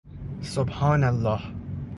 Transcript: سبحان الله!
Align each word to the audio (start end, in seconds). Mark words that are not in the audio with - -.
سبحان 0.41 1.03
الله! 1.03 1.53